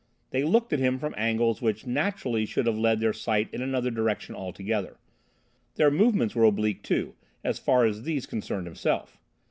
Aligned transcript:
They 0.31 0.43
looked 0.43 0.73
at 0.73 0.79
him 0.79 0.97
from 0.97 1.13
angles 1.15 1.61
which 1.61 1.85
naturally 1.85 2.47
should 2.47 2.65
have 2.65 2.75
led 2.75 2.99
their 3.01 3.13
sight 3.13 3.53
in 3.53 3.61
another 3.61 3.91
direction 3.91 4.33
altogether. 4.33 4.97
Their 5.75 5.91
movements 5.91 6.33
were 6.33 6.43
oblique, 6.45 6.81
too, 6.81 7.13
so 7.45 7.53
far 7.53 7.85
as 7.85 8.01
these 8.01 8.25
concerned 8.25 8.65
himself. 8.65 9.19